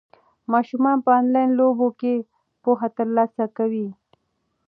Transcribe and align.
ماشومان 0.51 0.97
په 1.05 1.11
انلاین 1.19 1.51
لوبو 1.59 1.87
کې 1.99 2.13
پوهه 2.63 2.87
ترلاسه 2.97 3.45
کوي. 3.57 3.87